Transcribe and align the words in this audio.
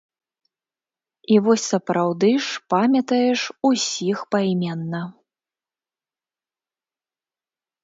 І 1.35 1.35
вось 1.47 1.65
сапраўды 1.73 2.31
ж 2.47 2.63
памятаеш 2.75 3.41
усіх 3.71 4.17
пайменна. 4.37 5.05